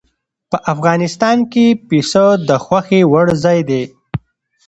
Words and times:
په 0.49 0.57
افغانستان 0.73 1.37
کې 1.51 1.65
پسه 1.87 2.25
د 2.47 2.49
خوښې 2.65 3.01
وړ 3.11 3.27
ځای 3.43 3.59
دی. 3.69 3.83